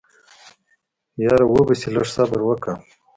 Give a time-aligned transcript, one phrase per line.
[1.23, 2.71] يره وبه شي لږ صبر وکه.